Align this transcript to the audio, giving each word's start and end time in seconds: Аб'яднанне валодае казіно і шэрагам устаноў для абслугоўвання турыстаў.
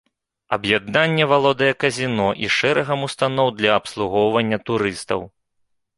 Аб'яднанне 0.55 1.27
валодае 1.33 1.69
казіно 1.83 2.27
і 2.47 2.51
шэрагам 2.57 3.07
устаноў 3.09 3.47
для 3.61 3.71
абслугоўвання 3.83 4.57
турыстаў. 4.71 5.21